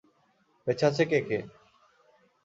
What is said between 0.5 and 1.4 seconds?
বেঁচে আছে, কে কে?